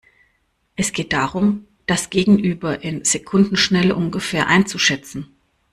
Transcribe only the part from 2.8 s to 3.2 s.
in